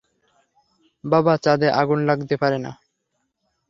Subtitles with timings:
[1.03, 2.71] বাবা, চাঁদে আগুন লাগতে পারে না।